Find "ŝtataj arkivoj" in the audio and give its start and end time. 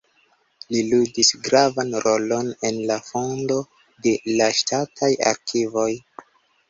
4.61-5.89